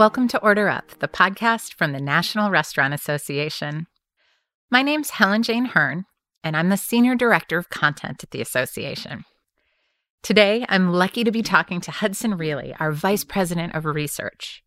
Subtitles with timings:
[0.00, 3.86] Welcome to Order Up, the podcast from the National Restaurant Association.
[4.70, 6.06] My name's Helen Jane Hearn,
[6.42, 9.26] and I'm the Senior Director of Content at the association.
[10.22, 14.62] Today, I'm lucky to be talking to Hudson Riehle, our Vice President of Research.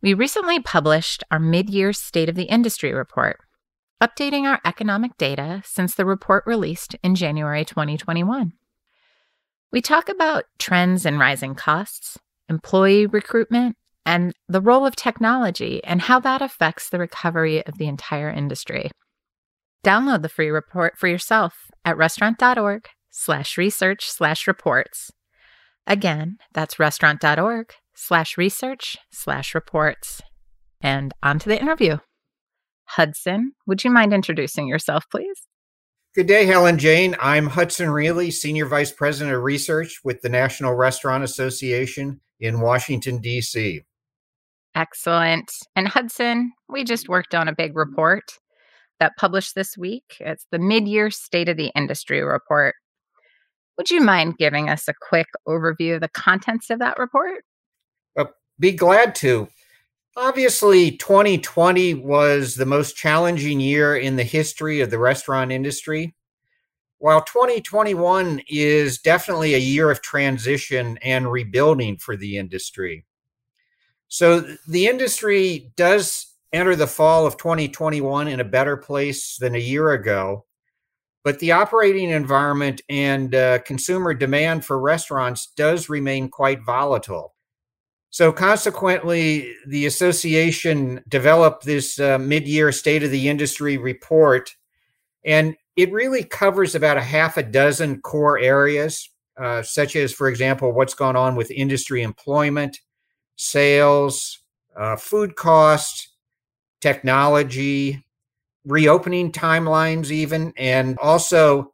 [0.00, 3.40] We recently published our mid year State of the Industry report,
[4.02, 8.54] updating our economic data since the report released in January 2021.
[9.70, 12.18] We talk about trends in rising costs,
[12.48, 13.76] employee recruitment,
[14.06, 18.90] and the role of technology and how that affects the recovery of the entire industry.
[19.84, 25.10] Download the free report for yourself at restaurant.org slash research slash reports.
[25.86, 30.20] Again, that's restaurant.org slash research slash reports.
[30.80, 31.98] And on to the interview.
[32.86, 35.42] Hudson, would you mind introducing yourself, please?
[36.14, 37.16] Good day, Helen Jane.
[37.20, 43.18] I'm Hudson Riehle, Senior Vice President of Research with the National Restaurant Association in Washington,
[43.18, 43.82] D.C.
[44.74, 45.50] Excellent.
[45.76, 48.24] And Hudson, we just worked on a big report
[49.00, 50.16] that published this week.
[50.20, 52.74] It's the mid year State of the Industry report.
[53.76, 57.44] Would you mind giving us a quick overview of the contents of that report?
[58.16, 58.26] Uh,
[58.58, 59.48] be glad to.
[60.16, 66.14] Obviously, 2020 was the most challenging year in the history of the restaurant industry.
[66.98, 73.04] While 2021 is definitely a year of transition and rebuilding for the industry.
[74.14, 79.58] So, the industry does enter the fall of 2021 in a better place than a
[79.58, 80.44] year ago.
[81.24, 87.34] But the operating environment and uh, consumer demand for restaurants does remain quite volatile.
[88.10, 94.54] So, consequently, the association developed this uh, mid year state of the industry report,
[95.24, 99.10] and it really covers about a half a dozen core areas,
[99.42, 102.78] uh, such as, for example, what's gone on with industry employment,
[103.36, 104.38] sales,
[104.76, 106.08] uh, food costs,
[106.80, 108.04] technology,
[108.64, 111.72] reopening timelines, even, and also,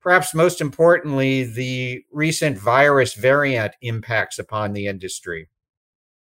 [0.00, 5.48] perhaps most importantly, the recent virus variant impacts upon the industry.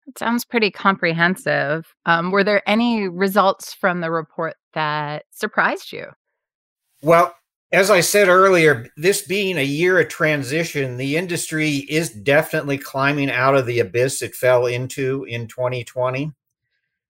[0.07, 1.95] It sounds pretty comprehensive.
[2.05, 6.07] Um, were there any results from the report that surprised you?
[7.01, 7.33] Well,
[7.71, 13.31] as I said earlier, this being a year of transition, the industry is definitely climbing
[13.31, 16.31] out of the abyss it fell into in 2020.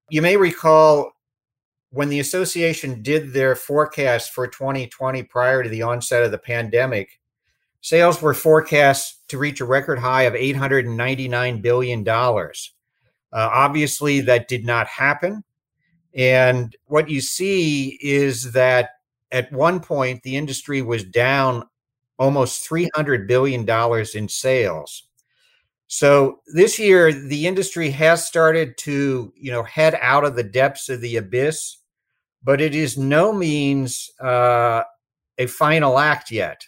[0.09, 1.13] You may recall
[1.89, 7.19] when the association did their forecast for 2020 prior to the onset of the pandemic,
[7.81, 12.07] sales were forecast to reach a record high of $899 billion.
[12.07, 12.53] Uh,
[13.33, 15.43] obviously, that did not happen.
[16.13, 18.91] And what you see is that
[19.31, 21.63] at one point, the industry was down
[22.19, 23.67] almost $300 billion
[24.13, 25.07] in sales.
[25.87, 30.87] So this year, the industry has started to, you know, head out of the depths
[30.87, 31.77] of the abyss,
[32.43, 34.83] but it is no means uh,
[35.37, 36.61] a final act yet.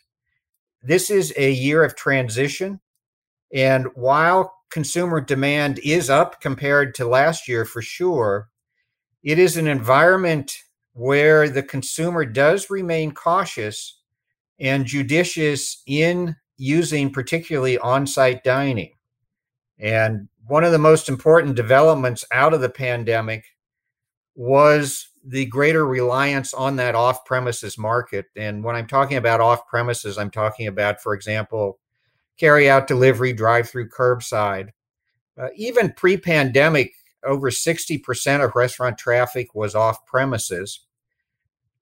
[0.81, 2.81] This is a year of transition,
[3.53, 8.49] and while consumer demand is up compared to last year for sure,
[9.23, 10.57] it is an environment
[10.93, 13.99] where the consumer does remain cautious
[14.59, 18.93] and judicious in using particularly on-site dining.
[19.79, 23.45] And one of the most important developments out of the pandemic
[24.35, 28.25] was the greater reliance on that off premises market.
[28.35, 31.79] And when I'm talking about off premises, I'm talking about, for example,
[32.37, 34.69] carry out delivery, drive through curbside.
[35.37, 36.93] Uh, even pre pandemic,
[37.25, 40.81] over 60% of restaurant traffic was off premises.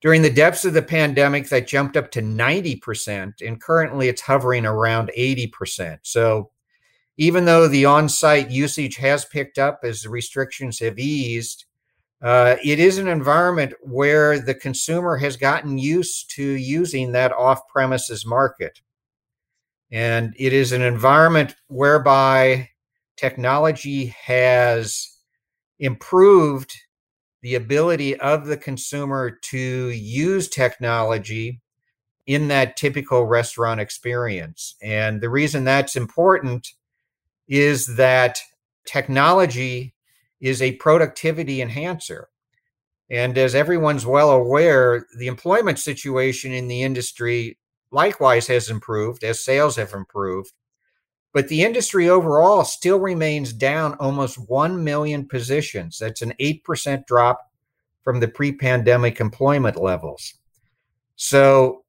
[0.01, 4.65] During the depths of the pandemic, that jumped up to 90%, and currently it's hovering
[4.65, 5.99] around 80%.
[6.01, 6.49] So
[7.17, 11.65] even though the on site usage has picked up as the restrictions have eased,
[12.21, 17.67] uh, it is an environment where the consumer has gotten used to using that off
[17.67, 18.81] premises market.
[19.91, 22.69] And it is an environment whereby
[23.17, 25.10] technology has
[25.81, 26.79] improved
[27.41, 31.59] the ability of the consumer to use technology
[32.27, 34.75] in that typical restaurant experience.
[34.81, 36.67] And the reason that's important
[37.47, 38.39] is that
[38.85, 39.95] technology
[40.39, 42.29] is a productivity enhancer.
[43.09, 47.57] And as everyone's well aware, the employment situation in the industry
[47.91, 50.53] likewise has improved as sales have improved.
[51.33, 55.97] But the industry overall still remains down almost 1 million positions.
[55.97, 57.51] That's an 8% drop
[58.03, 60.33] from the pre pandemic employment levels.
[61.15, 61.83] So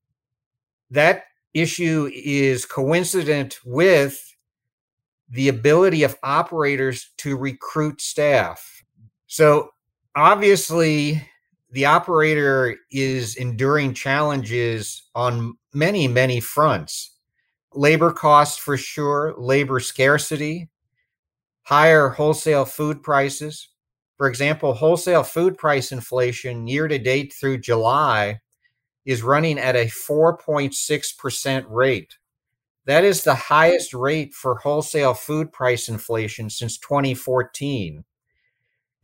[0.91, 1.25] that
[1.55, 4.33] issue is coincident with
[5.31, 8.85] the ability of operators to recruit staff.
[9.27, 9.71] So,
[10.15, 11.27] obviously,
[11.71, 17.12] the operator is enduring challenges on many, many fronts
[17.75, 20.69] labor costs for sure, labor scarcity,
[21.63, 23.69] higher wholesale food prices.
[24.17, 28.41] For example, wholesale food price inflation year to date through July
[29.05, 32.17] is running at a 4.6% rate.
[32.85, 38.05] That is the highest rate for wholesale food price inflation since 2014.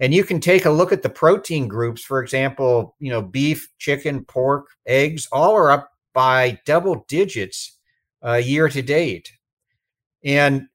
[0.01, 3.69] And you can take a look at the protein groups, for example, you know, beef,
[3.79, 7.78] chicken, pork, eggs, all are up by double digits
[8.25, 9.33] uh, year to date.
[10.25, 10.69] And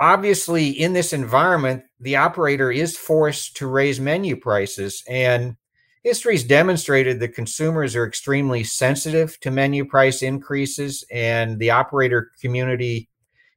[0.00, 5.02] obviously, in this environment, the operator is forced to raise menu prices.
[5.08, 5.56] And
[6.02, 13.08] history's demonstrated that consumers are extremely sensitive to menu price increases, and the operator community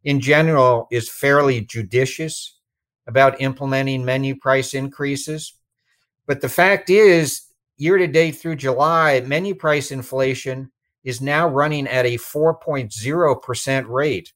[0.03, 2.59] in general is fairly judicious
[3.07, 5.53] about implementing menu price increases.
[6.27, 7.41] But the fact is,
[7.77, 10.71] year to date through July, menu price inflation
[11.05, 14.33] is now running at a 4.0% rate.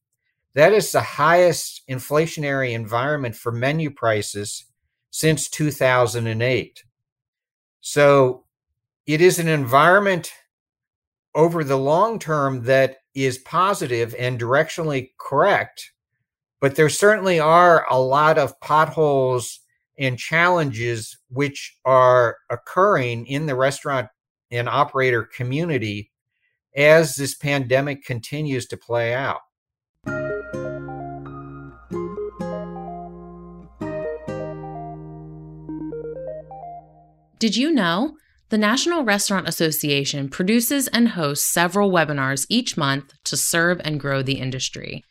[0.54, 4.66] That is the highest inflationary environment for menu prices
[5.12, 6.83] since 2008.
[7.81, 8.45] So
[9.06, 10.31] it is an environment
[11.36, 15.92] over the long term that is positive and directionally correct
[16.60, 19.60] but there certainly are a lot of potholes
[19.98, 24.07] and challenges which are occurring in the restaurant
[24.51, 26.12] and operator community
[26.75, 29.42] as this pandemic continues to play out.
[37.39, 38.18] Did you know?
[38.50, 44.24] The National Restaurant Association produces and hosts several webinars each month to serve and grow
[44.24, 45.04] the industry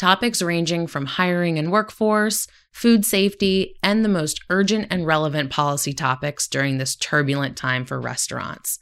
[0.00, 5.92] topics ranging from hiring and workforce, food safety, and the most urgent and relevant policy
[5.92, 8.78] topics during this turbulent time for restaurants.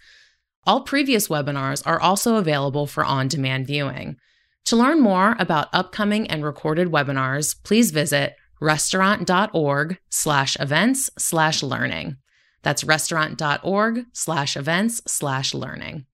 [0.69, 4.19] All previous webinars are also available for on demand viewing.
[4.67, 12.19] To learn more about upcoming and recorded webinars, please visit restaurant.org slash events slash learning.
[12.63, 16.05] That's restaurant.org slash events slash learning.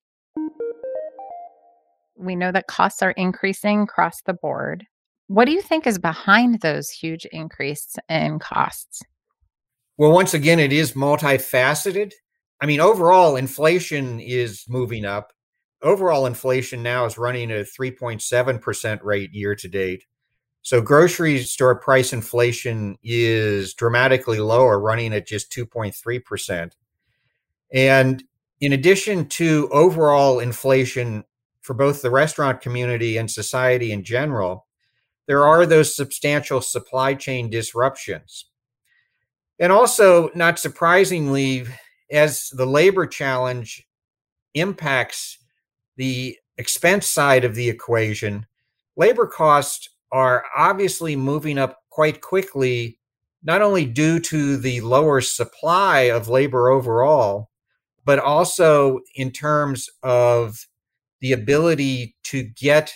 [2.17, 4.87] We know that costs are increasing across the board.
[5.27, 9.03] What do you think is behind those huge increases in costs?
[9.97, 12.12] Well, once again, it is multifaceted.
[12.65, 15.35] I mean, overall, inflation is moving up.
[15.83, 20.07] Overall, inflation now is running at a 3.7% rate year to date.
[20.63, 26.71] So, grocery store price inflation is dramatically lower, running at just 2.3%.
[27.75, 28.25] And
[28.63, 31.25] in addition to overall inflation
[31.61, 34.67] for both the restaurant community and society in general,
[35.27, 38.47] there are those substantial supply chain disruptions.
[39.59, 41.67] And also, not surprisingly,
[42.15, 43.87] as the labor challenge
[44.55, 45.39] impacts
[45.97, 48.47] the expense side of the equation,
[48.97, 52.99] labor costs are obviously moving up quite quickly,
[53.43, 57.51] not only due to the lower supply of labor overall,
[58.05, 60.67] but also in terms of
[61.21, 62.93] the ability to get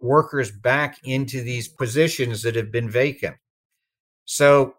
[0.00, 3.36] workers back into these positions that have been vacant.
[4.26, 4.74] So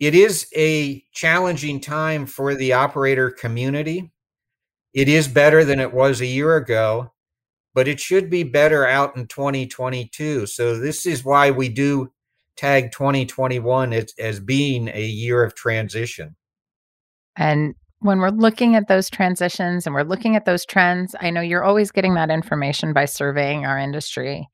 [0.00, 4.10] it is a challenging time for the operator community.
[4.94, 7.12] It is better than it was a year ago,
[7.74, 10.46] but it should be better out in 2022.
[10.46, 12.10] So this is why we do
[12.56, 16.34] tag 2021 as, as being a year of transition.
[17.36, 21.42] And when we're looking at those transitions and we're looking at those trends, I know
[21.42, 24.48] you're always getting that information by surveying our industry.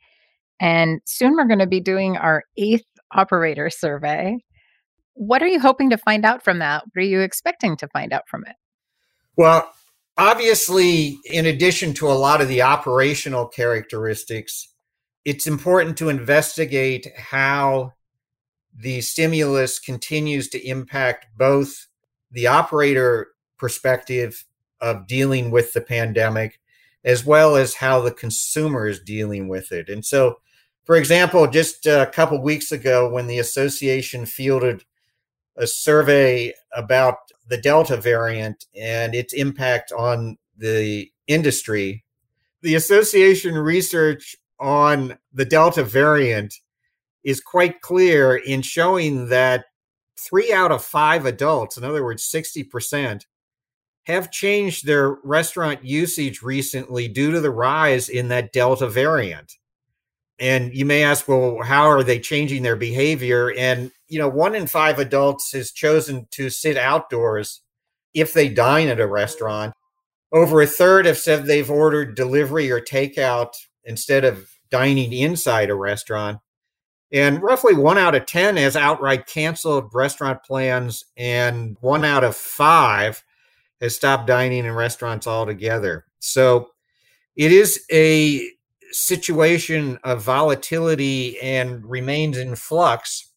[0.61, 4.39] And soon we're going to be doing our eighth operator survey.
[5.17, 6.85] What are you hoping to find out from that?
[6.85, 8.55] What are you expecting to find out from it?
[9.37, 9.71] Well,
[10.17, 14.69] obviously, in addition to a lot of the operational characteristics,
[15.25, 17.95] it's important to investigate how
[18.79, 21.89] the stimulus continues to impact both
[22.31, 24.45] the operator perspective
[24.81, 26.61] of dealing with the pandemic
[27.05, 29.89] as well as how the consumer is dealing with it.
[29.89, 30.37] And so
[30.87, 34.85] for example, just a couple weeks ago, when the association fielded
[35.57, 37.17] a survey about
[37.49, 42.05] the Delta variant and its impact on the industry,
[42.63, 46.55] the association research on the Delta variant
[47.25, 49.67] is quite clear in showing that
[50.17, 53.25] three out of five adults, in other words, 60%,
[54.05, 59.55] have changed their restaurant usage recently due to the rise in that Delta variant.
[60.39, 63.53] And you may ask, well, how are they changing their behavior?
[63.57, 67.63] And, you know, one in five adults has chosen to sit outdoors
[68.13, 69.75] if they dine at a restaurant.
[70.33, 73.53] Over a third have said they've ordered delivery or takeout
[73.85, 76.39] instead of dining inside a restaurant.
[77.13, 82.37] And roughly one out of 10 has outright canceled restaurant plans, and one out of
[82.37, 83.23] five
[83.81, 86.05] has stopped dining in restaurants altogether.
[86.19, 86.71] So
[87.37, 88.51] it is a
[88.93, 93.33] situation of volatility and remains in flux.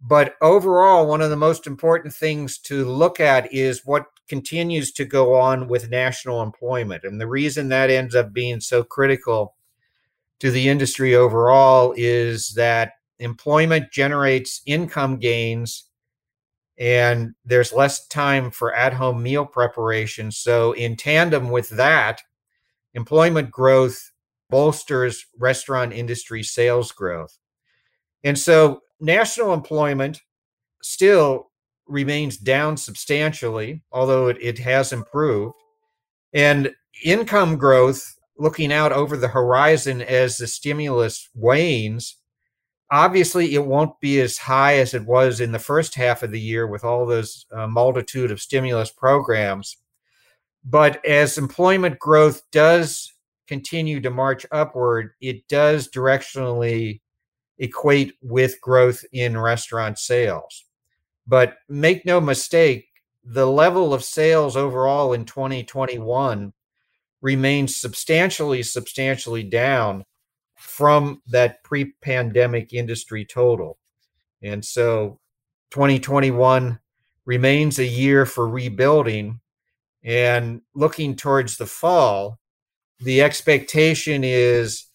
[0.00, 5.04] But overall, one of the most important things to look at is what continues to
[5.04, 7.04] go on with national employment.
[7.04, 9.54] And the reason that ends up being so critical
[10.40, 15.84] to the industry overall is that employment generates income gains
[16.78, 20.32] and there's less time for at home meal preparation.
[20.32, 22.22] So, in tandem with that,
[22.94, 24.11] employment growth
[24.52, 27.36] bolsters restaurant industry sales growth.
[28.22, 30.20] And so, national employment
[30.82, 31.50] still
[31.88, 35.56] remains down substantially, although it, it has improved.
[36.32, 36.72] And
[37.04, 42.16] income growth looking out over the horizon as the stimulus wanes,
[42.90, 46.40] obviously it won't be as high as it was in the first half of the
[46.40, 49.78] year with all those uh, multitude of stimulus programs.
[50.64, 53.11] But as employment growth does
[53.52, 57.02] continue to march upward, it does directionally
[57.58, 60.64] equate with growth in restaurant sales.
[61.26, 62.86] But make no mistake,
[63.22, 66.54] the level of sales overall in 2021
[67.20, 70.06] remains substantially, substantially down
[70.56, 73.76] from that pre pandemic industry total.
[74.42, 75.20] And so
[75.72, 76.78] 2021
[77.26, 79.40] remains a year for rebuilding.
[80.02, 82.40] And looking towards the fall,
[83.02, 84.86] the expectation is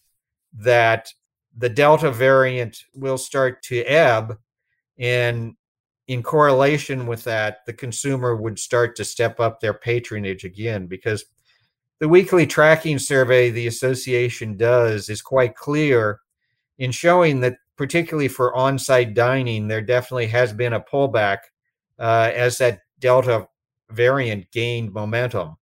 [0.53, 1.09] that
[1.57, 4.37] the Delta variant will start to ebb.
[4.97, 5.55] And
[6.07, 11.25] in correlation with that, the consumer would start to step up their patronage again because
[11.99, 16.21] the weekly tracking survey the association does is quite clear
[16.77, 21.39] in showing that, particularly for on site dining, there definitely has been a pullback
[21.99, 23.47] uh, as that Delta
[23.89, 25.57] variant gained momentum.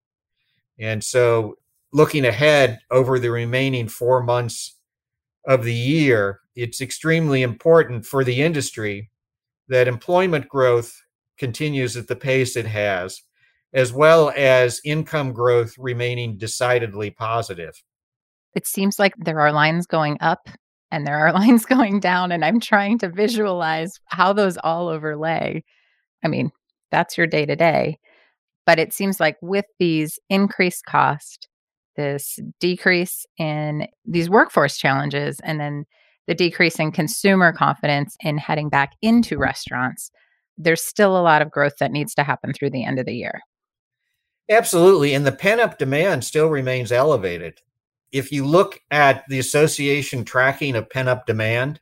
[0.77, 1.55] And so,
[1.95, 4.77] looking ahead over the remaining four months
[5.47, 9.09] of the year, it's extremely important for the industry
[9.69, 11.01] that employment growth
[11.37, 13.21] continues at the pace it has
[13.73, 17.81] as well as income growth remaining decidedly positive.
[18.55, 20.49] It seems like there are lines going up
[20.91, 25.63] and there are lines going down, and I'm trying to visualize how those all overlay.
[26.25, 26.51] I mean,
[26.91, 27.99] that's your day to day.
[28.65, 31.47] But it seems like with these increased cost,
[31.95, 35.85] this decrease in these workforce challenges, and then
[36.27, 40.11] the decrease in consumer confidence in heading back into restaurants,
[40.57, 43.15] there's still a lot of growth that needs to happen through the end of the
[43.15, 43.41] year.
[44.49, 45.13] Absolutely.
[45.13, 47.61] And the pent up demand still remains elevated.
[48.11, 51.79] If you look at the association tracking of pent up demand,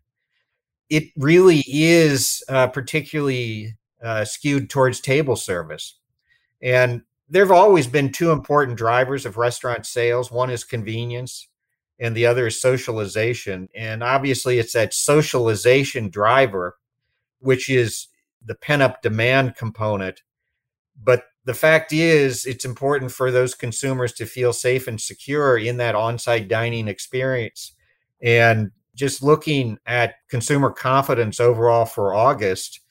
[0.90, 5.96] it really is uh, particularly uh, skewed towards table service.
[6.62, 11.48] And there have always been two important drivers of restaurant sales one is convenience,
[12.00, 13.70] and the other is socialization.
[13.74, 16.78] And obviously, it's that socialization driver,
[17.40, 18.08] which is
[18.46, 20.22] the pent up demand component.
[21.02, 25.78] But the fact is, it's important for those consumers to feel safe and secure in
[25.78, 27.74] that on site dining experience.
[28.22, 32.82] And just looking at consumer confidence overall for August,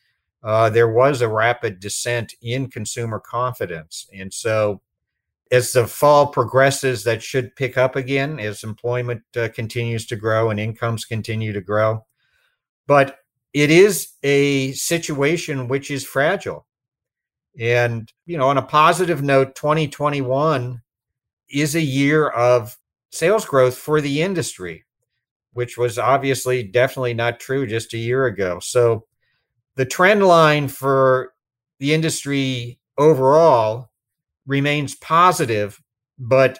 [0.43, 4.09] uh, there was a rapid descent in consumer confidence.
[4.13, 4.81] And so,
[5.51, 10.51] as the fall progresses, that should pick up again as employment uh, continues to grow
[10.51, 12.05] and incomes continue to grow.
[12.87, 13.19] But
[13.53, 16.67] it is a situation which is fragile.
[17.61, 20.81] And, you know, on a positive note, 2021
[21.51, 22.79] is a year of
[23.11, 24.87] sales growth for the industry,
[25.53, 28.59] which was obviously definitely not true just a year ago.
[28.59, 29.05] So
[29.77, 31.33] the trend line for
[31.79, 33.91] the industry overall
[34.47, 35.81] remains positive,
[36.19, 36.59] but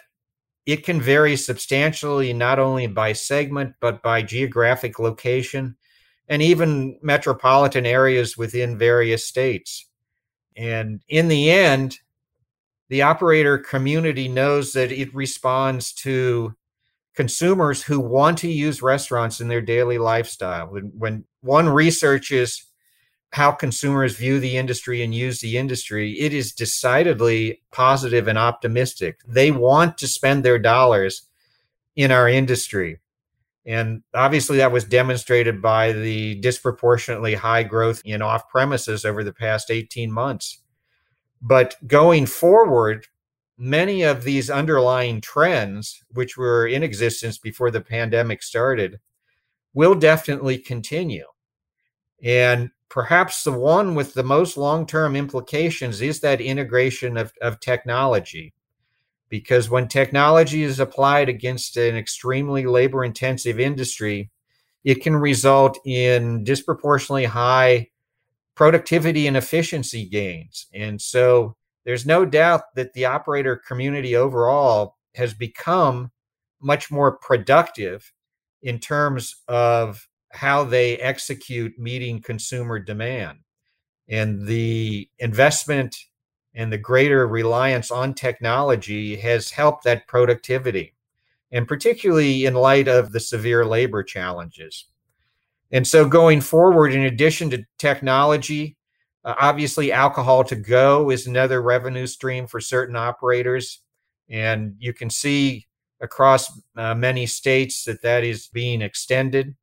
[0.65, 5.75] it can vary substantially not only by segment, but by geographic location
[6.27, 9.89] and even metropolitan areas within various states.
[10.55, 11.99] And in the end,
[12.89, 16.55] the operator community knows that it responds to
[17.15, 20.67] consumers who want to use restaurants in their daily lifestyle.
[20.67, 22.65] When, when one researches
[23.33, 29.21] how consumers view the industry and use the industry, it is decidedly positive and optimistic.
[29.27, 31.27] They want to spend their dollars
[31.95, 32.99] in our industry.
[33.65, 39.33] And obviously, that was demonstrated by the disproportionately high growth in off premises over the
[39.33, 40.59] past 18 months.
[41.41, 43.07] But going forward,
[43.57, 48.99] many of these underlying trends, which were in existence before the pandemic started,
[49.73, 51.25] will definitely continue.
[52.21, 57.59] And perhaps the one with the most long term implications is that integration of, of
[57.59, 58.53] technology.
[59.29, 64.29] Because when technology is applied against an extremely labor intensive industry,
[64.83, 67.87] it can result in disproportionately high
[68.53, 70.67] productivity and efficiency gains.
[70.71, 76.11] And so there's no doubt that the operator community overall has become
[76.61, 78.13] much more productive
[78.61, 83.39] in terms of how they execute meeting consumer demand.
[84.07, 85.95] And the investment
[86.55, 90.93] and the greater reliance on technology has helped that productivity,
[91.51, 94.85] and particularly in light of the severe labor challenges.
[95.71, 98.77] And so, going forward, in addition to technology,
[99.25, 103.79] uh, obviously, alcohol to go is another revenue stream for certain operators.
[104.29, 105.67] And you can see
[106.01, 109.55] across uh, many states that that is being extended.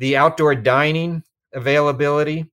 [0.00, 2.50] The outdoor dining availability,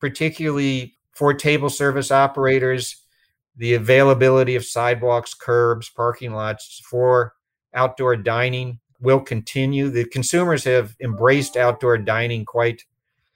[0.00, 3.04] particularly for table service operators,
[3.56, 7.34] the availability of sidewalks, curbs, parking lots for
[7.74, 9.90] outdoor dining will continue.
[9.90, 12.84] The consumers have embraced outdoor dining quite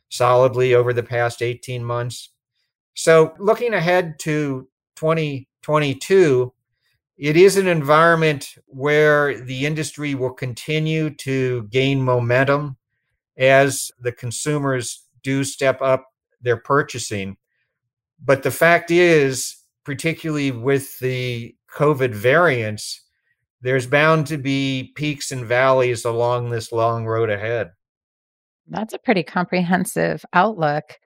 [0.09, 2.31] solidly over the past 18 months.
[2.95, 6.53] So, looking ahead to 2022,
[7.17, 12.78] it is an environment where the industry will continue to gain momentum
[13.39, 16.07] as the consumers do step up
[16.41, 17.37] their purchasing.
[18.23, 23.05] But the fact is, particularly with the COVID variants,
[23.61, 27.71] there's bound to be peaks and valleys along this long road ahead.
[28.69, 30.99] That's a pretty comprehensive outlook.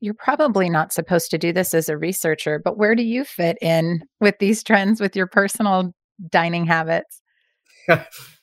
[0.00, 3.58] You're probably not supposed to do this as a researcher, but where do you fit
[3.60, 5.92] in with these trends with your personal
[6.30, 7.20] dining habits?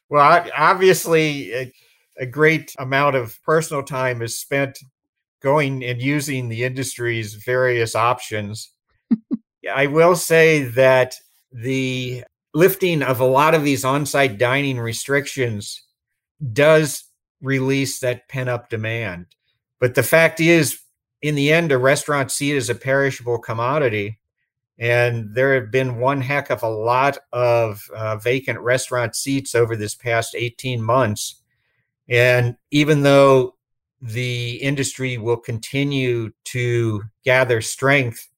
[0.10, 1.66] well, obviously, eh,
[2.20, 4.80] a, great amount of personal time is spent
[5.42, 8.72] going and using the industry's various options.
[9.74, 11.16] I will say that
[11.52, 15.84] the lifting of a lot of these on site dining restrictions
[16.54, 17.04] does
[17.42, 19.28] release that pent up demand.
[19.80, 20.80] But the fact is,
[21.22, 24.20] in the end, a restaurant seat is a perishable commodity.
[24.80, 29.76] And there have been one heck of a lot of uh, vacant restaurant seats over
[29.76, 31.42] this past 18 months.
[32.10, 33.56] And even though
[34.02, 38.30] the industry will continue to gather strength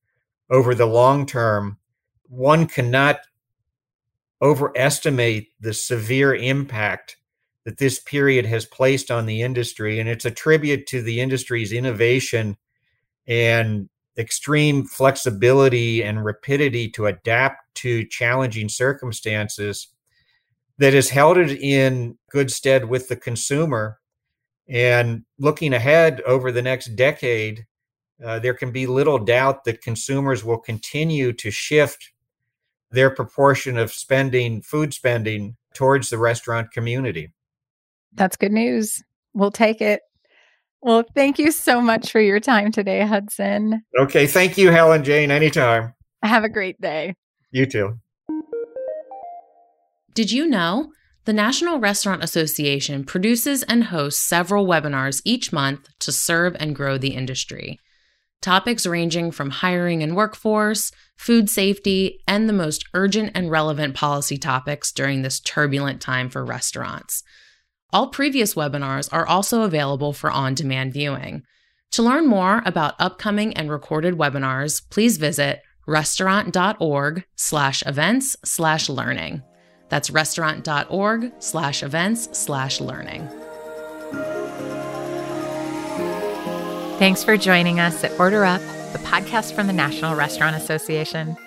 [0.50, 1.78] over the long term,
[2.28, 3.20] one cannot
[4.42, 7.18] overestimate the severe impact
[7.66, 10.00] that this period has placed on the industry.
[10.00, 12.58] And it's a tribute to the industry's innovation
[13.28, 19.90] and extreme flexibility and rapidity to adapt to challenging circumstances
[20.80, 24.00] that has held it in good stead with the consumer.
[24.68, 27.66] And looking ahead over the next decade,
[28.24, 32.12] uh, there can be little doubt that consumers will continue to shift
[32.92, 37.32] their proportion of spending, food spending, towards the restaurant community.
[38.14, 39.04] That's good news.
[39.34, 40.02] We'll take it.
[40.82, 43.84] Well, thank you so much for your time today, Hudson.
[44.00, 44.28] Okay.
[44.28, 45.30] Thank you, Helen Jane.
[45.30, 45.94] Anytime.
[46.24, 47.16] Have a great day.
[47.52, 48.00] You too.
[50.14, 50.92] Did you know?
[51.26, 56.98] The National Restaurant Association produces and hosts several webinars each month to serve and grow
[56.98, 57.80] the industry.
[58.42, 64.38] Topics ranging from hiring and workforce, food safety, and the most urgent and relevant policy
[64.38, 67.22] topics during this turbulent time for restaurants.
[67.92, 71.44] All previous webinars are also available for on demand viewing.
[71.92, 77.26] To learn more about upcoming and recorded webinars, please visit restaurant.org
[79.90, 83.28] That's restaurant.org slash events slash learning.
[87.00, 91.38] Thanks for joining us at Order Up, the podcast from the National Restaurant Association.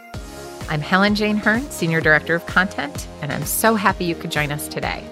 [0.68, 4.50] I'm Helen Jane Hearn, Senior Director of Content, and I'm so happy you could join
[4.50, 5.04] us today.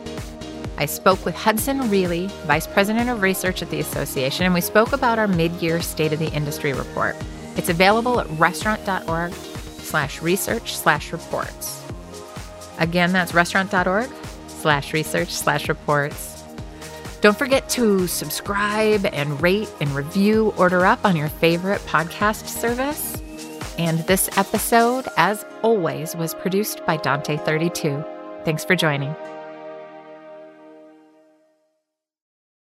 [0.79, 4.95] I spoke with Hudson Riehle, Vice President of Research at the Association, and we spoke
[4.95, 7.17] about our mid-year State of the Industry report.
[7.57, 11.80] It's available at restaurant.org slash research slash reports.
[12.81, 14.11] Again, that's restaurant.org
[14.49, 16.43] slash research slash reports.
[17.21, 23.21] Don't forget to subscribe and rate and review Order Up on your favorite podcast service.
[23.79, 28.45] And this episode, as always, was produced by Dante32.
[28.45, 29.15] Thanks for joining.